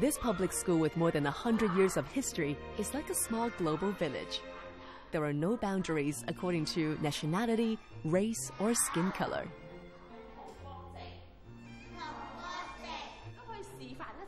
[0.00, 3.90] This public school with more than 100 years of history is like a small global
[3.92, 4.40] village.
[5.12, 9.46] There are no boundaries according to nationality, race, or skin color.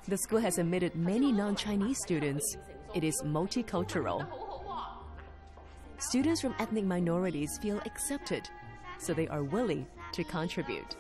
[0.07, 2.45] The school has admitted many non-Chinese students.
[2.95, 4.27] It is multicultural.
[5.97, 8.43] Students from ethnic minorities feel accepted,
[8.99, 10.97] so they are willing to contribute.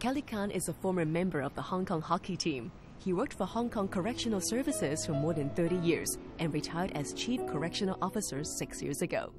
[0.00, 2.72] Kelly Khan is a former member of the Hong Kong hockey team.
[3.04, 7.12] He worked for Hong Kong Correctional Services for more than 30 years and retired as
[7.12, 9.30] Chief Correctional Officer six years ago.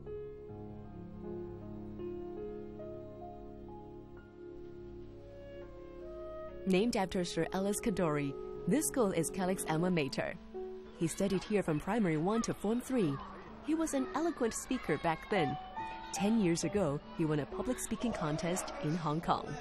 [6.67, 8.31] Named after Sir Ellis Kadori,
[8.67, 10.35] this school is Kelly's alma mater.
[10.99, 13.15] He studied here from primary 1 to Form 3.
[13.65, 15.57] He was an eloquent speaker back then.
[16.13, 19.51] Ten years ago, he won a public speaking contest in Hong Kong.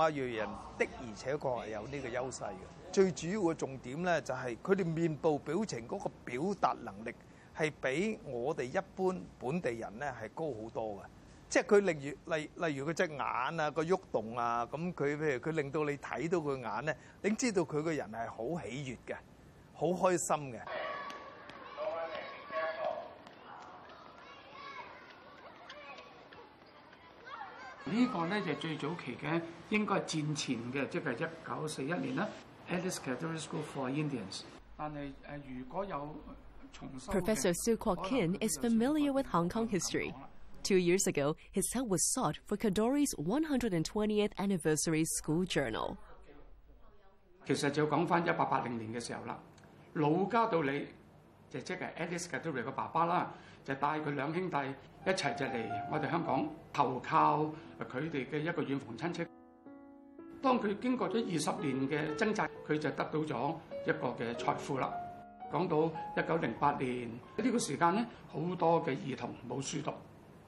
[0.00, 7.14] 馬爾人的而且確係有呢個優勢嘅，最主要嘅重點咧就係佢哋面部表情嗰個表達能力
[7.54, 11.02] 係比我哋一般本地人咧係高好多嘅，
[11.50, 13.20] 即係佢例如例例如佢隻眼
[13.60, 19.16] 啊個喐動啊，咁佢譬如佢令到你睇到佢眼咧，你知道佢個人係好喜悦嘅，
[19.74, 20.60] 好開心嘅。
[27.86, 29.40] School for
[37.10, 40.12] Professor Sue Kwok Kin is familiar with Hong Kong history.
[40.62, 45.96] Two years ago, his help was sought for Kadori's 120th anniversary school journal.
[47.46, 49.36] 其實就講翻一八八零年嘅時候啦，
[49.94, 50.86] 老加道理
[51.48, 53.32] 就即係 Alice Kadori 嘅爸爸啦。
[53.64, 54.56] 就帶佢兩兄弟
[55.06, 55.58] 一齊就嚟
[55.92, 57.40] 我哋香港投靠
[57.90, 59.26] 佢哋嘅一個遠房親戚。
[60.42, 63.54] 當佢經過咗二十年嘅掙扎，佢就得到咗
[63.86, 64.90] 一個嘅財富啦。
[65.52, 69.92] 講到一九零八年呢個時間咧，好多嘅兒童冇書讀。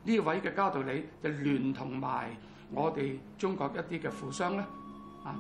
[0.05, 2.31] 呢位嘅加道理就聯同埋
[2.72, 4.61] 我哋中國一啲嘅富商咧
[5.25, 5.37] 啊，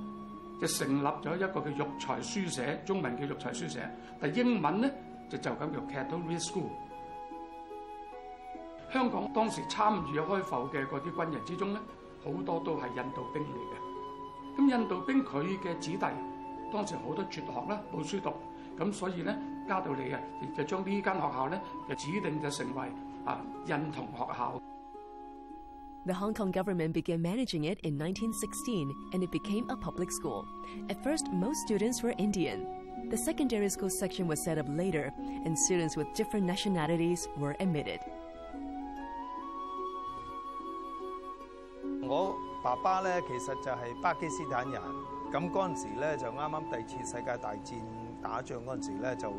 [0.60, 3.80] 就成立咗一個叫育才書社，中文叫育才書社，
[4.20, 4.90] 但英文咧
[5.30, 6.68] 就就咁叫 Catholric School。
[8.92, 9.30] The Hong
[26.34, 30.44] Kong government began managing it in 1916 and it became a public school.
[30.90, 32.66] At first, most students were Indian.
[33.08, 35.10] The secondary school section was set up later,
[35.46, 38.00] and students with different nationalities were admitted.
[42.72, 44.80] 爸爸咧其實就係巴基斯坦人，
[45.30, 49.32] 咁嗰陣時咧就啱啱第二次世界大戰打仗嗰陣時咧就誒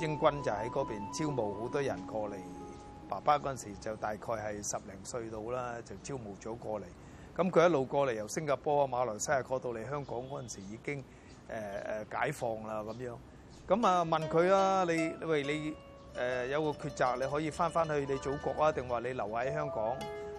[0.00, 2.34] 英軍就喺嗰邊招募好多人過嚟，
[3.08, 6.84] 爸爸嗰陣時就大概係十零歲到啦，就招募咗過嚟。
[7.36, 11.04] 咁佢一路過嚟由新加坡啊馬來西亞過到嚟香港嗰陣時已經
[11.48, 13.16] 誒誒解放啦咁樣。
[13.68, 15.72] 咁啊問佢啊，你喂你
[16.18, 19.96] 誒有個抉擇，你可以翻翻去你祖國啊，定話你留喺香港？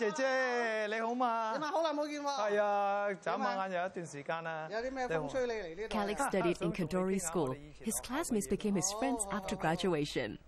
[0.00, 1.50] 姐姐你好嘛？
[1.52, 2.24] 你咪好耐冇見喎。
[2.24, 4.66] 係啊，眨下眼有一段時間啦。
[4.72, 7.54] 有啲咩風吹你嚟呢 c a l i x studied in k a d o r i School.
[7.84, 10.38] His classmates became his friends after graduation.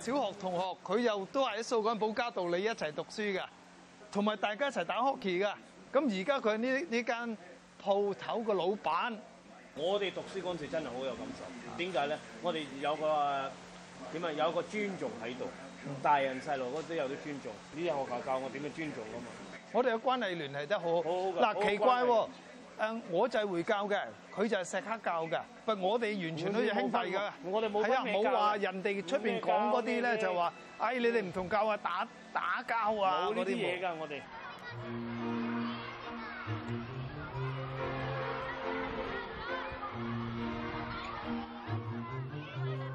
[0.00, 3.44] 小學同學佢又都係喺蘇港寶家道理一齊讀書噶，
[4.12, 5.54] 同埋大家一齊打 hockey 噶。
[6.00, 7.36] 咁而家佢呢呢間
[7.82, 9.16] 鋪頭嘅老闆，
[9.74, 11.76] 我哋讀書嗰陣時真係好有感受。
[11.76, 12.18] 點解咧？
[12.42, 13.50] 我哋有個
[14.12, 15.46] 點啊，有個尊重喺度，
[16.02, 17.52] 大人細路嗰都有啲尊重。
[17.74, 19.26] 呢啲學校教我點樣尊重噶嘛？
[19.72, 22.28] 我哋嘅關係聯繫得好，嗱奇怪喎。
[22.78, 23.98] 誒，我就係回教嘅，
[24.36, 34.20] 佢就係石刻教嘅，不，我哋完全都係兄弟㗎，係啊，冇話人哋出邊講嗰啲咧，就話，哎，你哋唔同教啊，打打交啊，冇呢啲嘢㗎，我哋。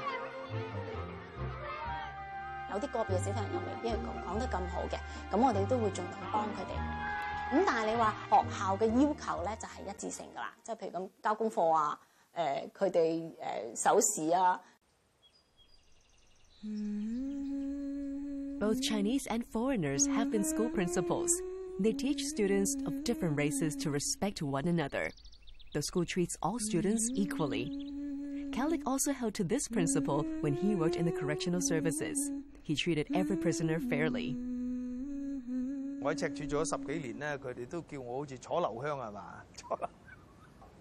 [2.71, 4.97] 有啲個別小朋友未必講得咁好嘅，
[5.29, 6.77] 咁我哋都會盡量幫佢哋。
[7.51, 11.99] 咁但係你話學校嘅要求咧就係一致性㗎啦，即係譬如咁交功課啊，
[12.33, 14.59] 诶佢哋诶守時啊。
[18.59, 21.29] Both Chinese and foreigners have been school principals.
[21.79, 25.11] They teach students of different races to respect one another.
[25.77, 27.65] the school treats all students equally.
[28.55, 32.31] Kalik also held to this principle when he worked in the correctional services.
[32.63, 34.27] He treated every prisoner fairly.
[36.01, 39.33] 我喺赤柱做咗十幾年咧，佢哋都叫我好似楚留香係嘛？
[39.55, 39.89] 楚留，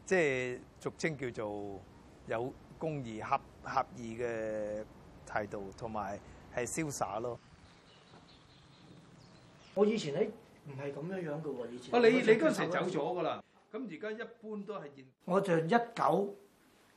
[0.04, 1.80] 即係俗稱叫做
[2.28, 4.84] 有公義合合義嘅
[5.26, 6.18] 態度，同埋
[6.54, 7.38] 係瀟灑咯。
[9.74, 10.28] 我以前喺
[10.66, 11.94] 唔係咁樣樣嘅喎，以前。
[11.94, 13.42] 啊，你你嗰陣時走咗㗎啦。
[13.76, 16.38] 咁而家一般都係现我就一九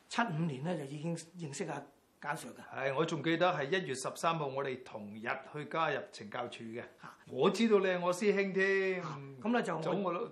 [0.08, 1.82] 七五年咧就已經認識阿
[2.22, 2.90] 嘉 r 嘅。
[2.92, 6.84] 係，我仲記得係一月十三號，我哋同日去加入惩教處嘅。
[7.28, 9.04] 我知道你係我師兄添。
[9.42, 10.32] 咁咧就早我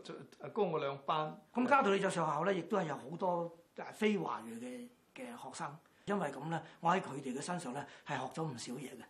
[0.54, 1.38] 高我兩班。
[1.54, 3.58] 咁加到你做上校咧，亦都係有好多
[3.94, 9.02] 非華裔嘅嘅學生，因為咁咧，我喺佢哋嘅身上咧係學咗唔少嘢嘅。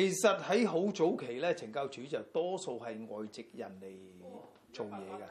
[0.00, 3.92] 其實喺好早期咧，呈教處就多數係外籍人嚟
[4.72, 5.24] 做嘢㗎。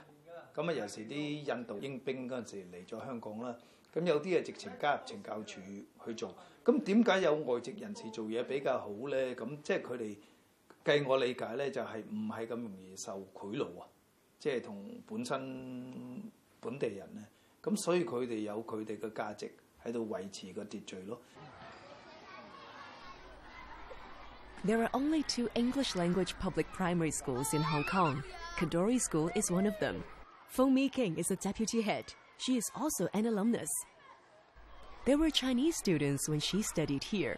[0.56, 1.12] 咁啊，有時啲
[1.56, 3.56] 印度英兵嗰陣時嚟咗香港啦，
[3.94, 5.62] 咁有啲啊直情加入呈教處
[6.06, 6.36] 去做。
[6.66, 9.34] 咁點解有外籍人士做嘢比較好咧？
[9.36, 10.18] 咁即係佢哋
[10.84, 13.88] 計我理解咧，就係唔係咁容易受賄賂啊？
[14.38, 16.22] 即係同本身
[16.60, 17.24] 本地人咧，
[17.64, 19.50] 咁所以佢哋有佢哋嘅價值
[19.86, 21.18] 喺度維持個秩序咯。
[24.64, 28.24] There are only two English language public primary schools in Hong Kong.
[28.58, 30.04] Kadori School is one of them.
[30.48, 32.06] Feng Mi King is the deputy head.
[32.40, 33.70] She is also an alumnus.
[35.06, 37.38] There were Chinese students when she studied here.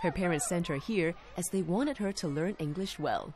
[0.00, 3.34] Her parents sent her here as they wanted her to learn English well.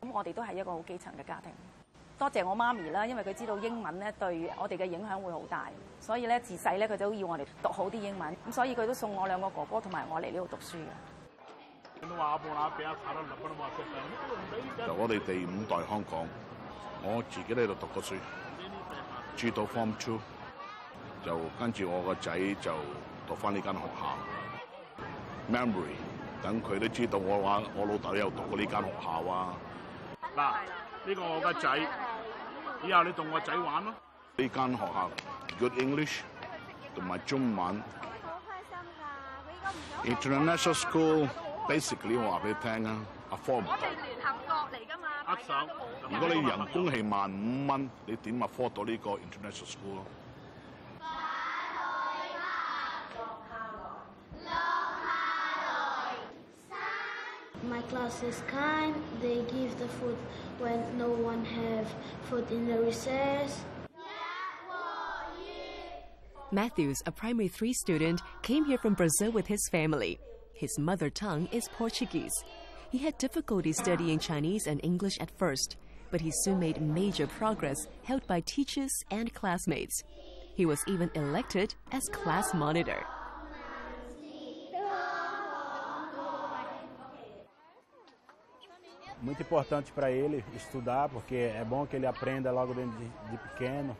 [0.00, 1.52] 咁我哋都系一个好基层嘅家庭，
[2.18, 5.66] 多谢我妈咪啦，因为佢知道英文咧对我哋嘅影响会好大，
[6.00, 12.08] 所以咧自细咧佢就要我哋读好啲英文，咁所以佢都送我两个哥哥同埋我嚟呢度读书嘅。
[14.86, 16.26] 就我哋第五代香港，
[17.02, 18.14] 我自己咧喺度读过书，
[19.36, 20.18] 知道 Form Two，
[21.22, 22.72] 就跟住我个仔就
[23.28, 25.96] 读翻呢间学校，Memory，
[26.42, 29.54] 等佢都知道我话我老豆有读过呢间学校啊。
[30.36, 30.62] 嗱，
[31.04, 31.76] 呢個我個仔，
[32.86, 33.92] 以後你同我仔玩咯。
[34.36, 35.10] 呢間學校
[35.58, 36.20] Good English
[36.94, 37.82] 同埋中文。
[38.22, 42.98] 好開心㗎，International School，basically 我話俾你聽啊
[43.30, 43.64] ，afford。
[43.66, 50.04] 我哋聯合國嚟㗎嘛，握手如果你人工係萬五蚊，你點啊 afford 到呢個 International School？
[58.10, 58.94] else is kind.
[59.22, 60.16] They give the food
[60.58, 61.86] when no one have
[62.28, 63.60] food in the recess.
[66.50, 70.18] Matthews, a primary three student, came here from Brazil with his family.
[70.54, 72.34] His mother tongue is Portuguese.
[72.90, 75.76] He had difficulty studying Chinese and English at first,
[76.10, 80.02] but he soon made major progress, helped by teachers and classmates.
[80.56, 83.04] He was even elected as class monitor.
[89.22, 93.96] muito importante para ele estudar, porque é bom que ele aprenda logo de, de pequeno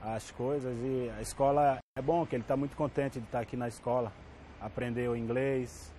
[0.00, 0.76] as coisas.
[0.78, 3.68] E a escola é bom, que ele está muito contente de estar tá aqui na
[3.68, 4.12] escola.
[4.60, 5.92] Aprendeu inglês,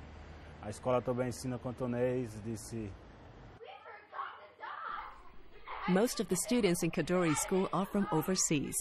[0.62, 2.92] a escola também ensina cantonês, disse.
[5.88, 8.76] Most of the students in Kadori School are from overseas.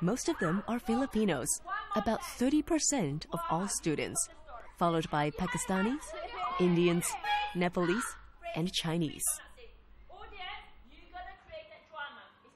[0.00, 1.48] Most of them are Filipinos,
[1.96, 4.18] about 30% of all students,
[4.78, 6.00] followed by Pakistanis,
[6.60, 7.04] Indians,
[7.56, 8.16] Nepalese,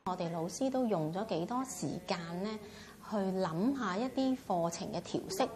[0.06, 2.58] 我哋老師都用咗幾多時間咧，
[3.10, 5.48] 去諗下一啲課程嘅調適，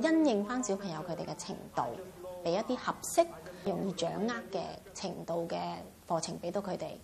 [0.00, 1.82] 因應翻小朋友佢哋嘅程度，
[2.44, 3.26] 俾一啲合適、
[3.64, 4.62] 容易掌握嘅
[4.94, 5.60] 程度嘅
[6.06, 6.96] 課程俾到佢哋。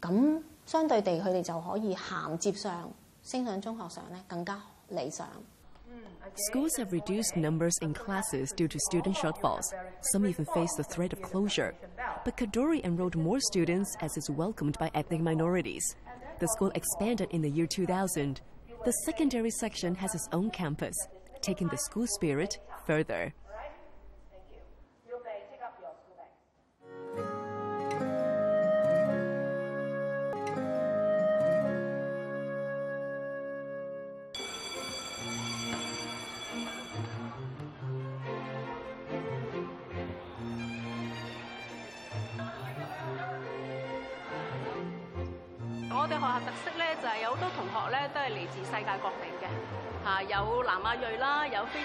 [0.00, 2.90] 咁相對地，佢哋就可以銜接上
[3.22, 5.26] 升上中學上咧，更加理想。
[6.48, 9.64] Schools have reduced numbers in classes due to student shortfalls.
[10.00, 11.74] Some even face the threat of closure.
[12.24, 15.84] But Kadori enrolled more students as it's welcomed by ethnic minorities.
[16.38, 18.40] The school expanded in the year 2000.
[18.84, 20.96] The secondary section has its own campus,
[21.42, 23.34] taking the school spirit further.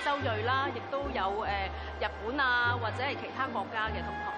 [0.05, 1.67] 洲裔啦，亦都有誒、呃、
[1.99, 4.31] 日本啊或者係其他國家嘅同學。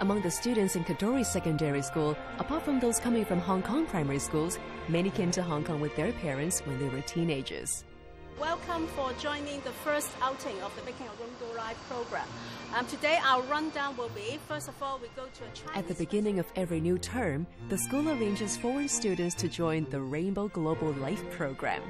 [0.00, 4.18] Among the students in Kadori Secondary School, apart from those coming from Hong Kong primary
[4.20, 7.84] schools, many came to Hong Kong with their parents when they were teenagers.
[8.40, 12.24] Welcome for joining the first outing of the Making a Room Door Live program.
[12.72, 15.88] Um, today, our rundown will be first of all, we go to a Chinese At
[15.88, 20.46] the beginning of every new term, the school arranges foreign students to join the Rainbow
[20.48, 21.82] Global Life program.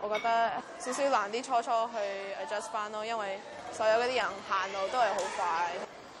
[0.00, 1.98] 我覺得少少難啲，初初去
[2.40, 3.40] adjust 翻咯，因為
[3.72, 5.70] 所有嗰啲人行路都係好快，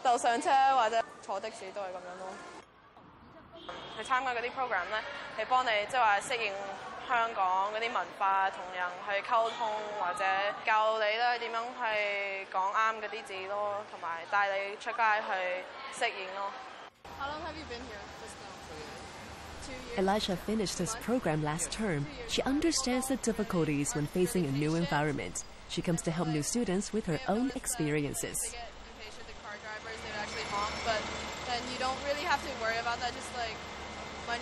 [0.02, 3.70] 就上車或者坐的士都係咁樣咯。
[3.96, 5.00] 去參加嗰啲 program 咧，
[5.38, 6.52] 係幫你即係話適應。
[7.08, 10.24] 香港嗰啲文化同人去溝通，或者
[10.64, 16.52] 教你咧點樣去講啱嗰啲字咯，同埋帶你出街去適應咯。
[17.18, 18.04] How long have you been here?
[19.98, 22.06] Elisha finished this program last term.
[22.28, 25.44] She understands the difficulties when facing a new environment.
[25.68, 28.38] She comes to help new students with her own uh, experiences.
[34.28, 34.40] 啊，呢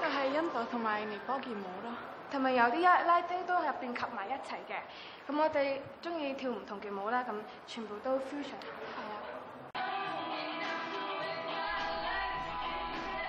[0.00, 1.96] 个系印度同埋尼泊尔嘅舞咯，
[2.30, 5.32] 同埋有啲一拉丁都入边及埋一齐嘅。
[5.32, 7.34] 咁我哋中意跳唔同嘅舞啦，咁
[7.66, 9.13] 全部都 fusion。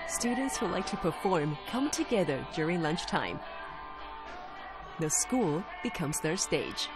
[0.07, 3.39] students who like to perform come together during lunchtime.
[4.99, 6.87] The school becomes their stage.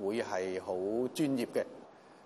[0.00, 0.74] 會係好
[1.12, 1.64] 專業嘅。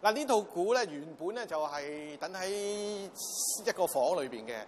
[0.02, 4.62] 嗱，呢套鼓咧原本咧就係等喺一個房裏邊嘅。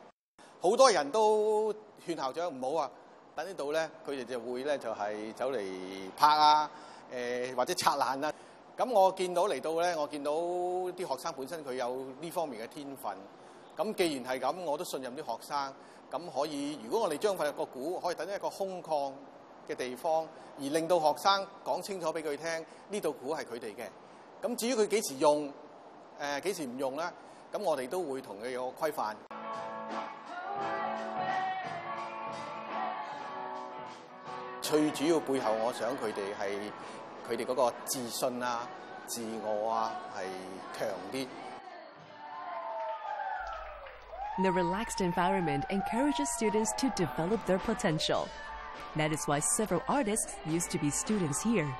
[0.64, 1.70] 好多人都
[2.08, 2.90] 勸校長唔好啊！
[3.36, 5.60] 等呢度咧，佢哋就會咧就係走嚟
[6.16, 6.70] 拍啊，
[7.14, 8.32] 誒或者拆爛啊。
[8.74, 13.14] 咁我見到嚟到咧，我見到啲學生本身佢有呢方面嘅天分。
[13.76, 15.74] 咁既然係咁，我都信任啲學生。
[16.10, 19.12] 咁可以，如果我哋將佢入個股，可以等一個空曠
[19.68, 20.26] 嘅地方，
[20.58, 23.84] 而令到學生講清楚俾佢聽，呢度股係佢哋嘅。
[24.42, 25.52] 咁至於佢幾時用，
[26.18, 27.04] 誒幾時唔用咧？
[27.52, 29.14] 咁我哋都會同佢有規範。
[34.74, 38.66] 最主要背後，我想佢哋係佢哋嗰個自信啊、
[39.06, 41.28] 自我啊係強啲。
[44.42, 48.26] The relaxed environment encourages students to develop their potential.
[48.96, 51.72] That is why several artists used to be students here.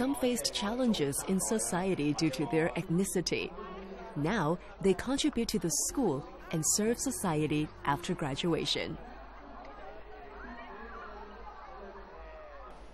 [0.00, 3.52] Some faced challenges in society due to their ethnicity.
[4.16, 8.96] Now they contribute to the school and serve society after graduation.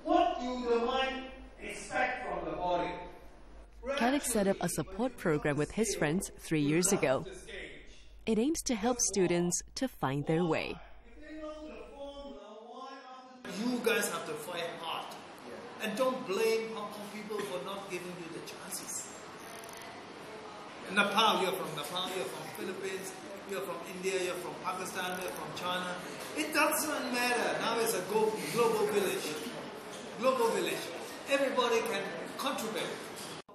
[0.04, 1.26] What do the mind
[1.60, 2.90] expect from the body?
[3.96, 7.24] Kalik set up a support program with his friends three years ago.
[8.26, 10.76] It aims to help students to find their way.
[13.60, 15.06] You guys have to fight hard.
[15.82, 19.08] And don't blame Hong people for not giving you the chances.
[20.94, 23.12] Nepal, you're from Nepal, you're from Philippines,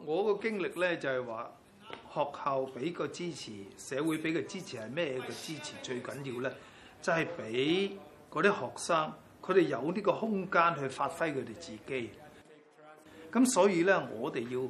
[0.06, 1.52] 我個经历咧就系话，
[2.10, 6.54] 学校俾个支持，社会俾个支持系咩嘅支持最紧要咧？
[7.02, 7.98] 就系俾
[8.32, 12.12] 嗰啲学生，佢哋有呢个空间去发挥佢哋自己。
[13.32, 14.70] 咁所以咧，我哋要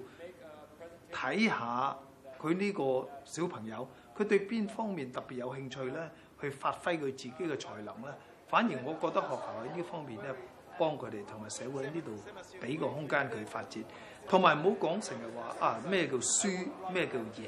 [1.14, 1.96] 睇下
[2.40, 3.86] 佢呢个小朋友。
[4.18, 6.10] 佢對邊方面特別有興趣咧？
[6.42, 8.12] 去發揮佢自己嘅才能咧。
[8.48, 10.34] 反而我覺得學校喺呢方面咧，
[10.80, 12.12] 幫佢哋同埋社會喺呢度
[12.60, 13.84] 俾個空間佢發展，
[14.28, 17.48] 同埋唔好講成日話啊咩叫輸咩叫贏，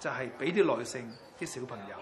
[0.00, 1.94] 就係俾啲耐性啲小朋友、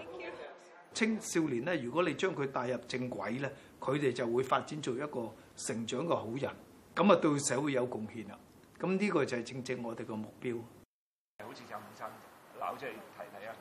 [0.93, 1.75] 青少年咧。
[1.77, 6.49] 如果你將佢帶入正軌咧，佢哋就會發展做一個成長嘅好人。
[6.95, 8.39] 咁啊，對社會有貢獻啦。
[8.79, 10.59] 咁呢個就係正正我哋嘅目標。
[11.43, 12.07] 好似陳醫生
[12.59, 13.55] 攪出嚟睇睇啊！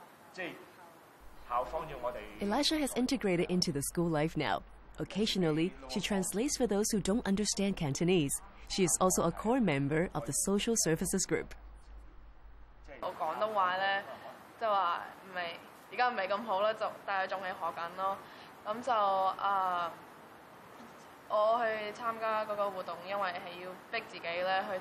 [2.40, 4.62] Elisha has integrated into the school life now.
[4.98, 8.32] Occasionally, she translates for those who don't understand Cantonese.
[8.68, 11.54] She is also a core member of the social services group.
[13.00, 14.02] 我廣東話咧，
[14.58, 15.42] 即係話唔係
[15.92, 18.16] 而家唔係咁好啦，就但係仲係學緊咯。
[18.64, 19.92] 咁就啊、
[21.28, 24.80] 我去參加嗰個活動，因為係要逼自己咧去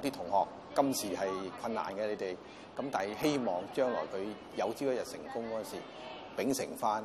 [0.00, 1.26] 啲同學今時係
[1.60, 2.32] 困難嘅，你哋
[2.76, 5.76] 咁，但係希望將來佢有朝一日成功嗰時，
[6.36, 7.02] 秉承翻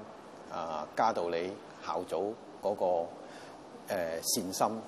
[0.51, 1.51] 啊，加道理
[1.86, 3.08] 校組嗰個
[3.93, 4.21] 善
[4.53, 4.82] 心。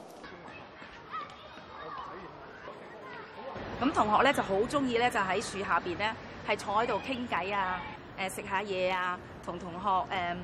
[3.82, 6.14] 咁同學咧就好中意咧，就喺樹下邊咧
[6.48, 7.82] 係坐喺度傾偈啊，
[8.18, 9.80] 誒食下嘢啊，同同學
[10.12, 10.36] 誒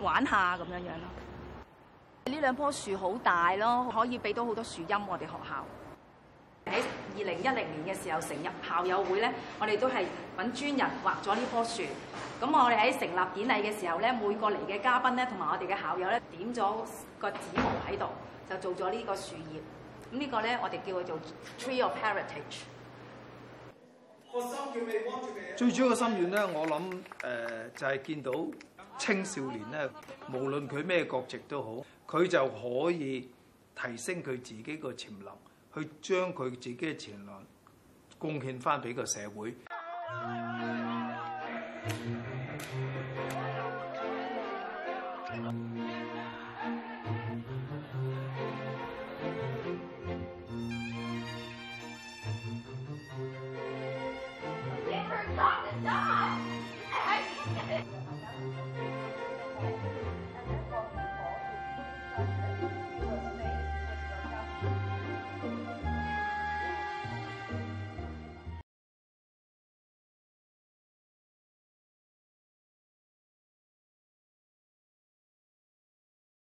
[0.00, 1.06] 玩下咁樣樣咯。
[2.26, 5.64] 呢兩棵樹好大咯，可以俾到好多樹蔭我哋學校。
[6.66, 6.80] 喺
[7.16, 9.96] 二零一零年嘅时候成立校友会咧，我哋都系
[10.36, 11.82] 揾专人画咗呢棵树。
[12.40, 16.76] 咁我哋喺成立典礼嘅时候咧，每个嚟嘅嘉宾咧，同埋我哋嘅校友咧，点咗
[17.18, 18.06] 个指毛喺度，
[18.48, 19.60] 就做咗呢个树叶。
[20.12, 21.18] 咁呢个咧，我哋叫佢做
[21.58, 22.64] Tree of Heritage。
[24.32, 25.20] 个心叫未帮
[25.56, 28.32] 最主要嘅心愿咧，我谂诶，就系见到
[28.98, 29.88] 青少年咧，
[30.32, 31.86] 无论佢咩国籍都好，
[32.18, 33.30] 佢就可以
[33.76, 35.28] 提升佢自己个潜能。
[35.74, 37.34] 去將佢自己嘅才能
[38.18, 39.54] 貢獻翻俾個社會。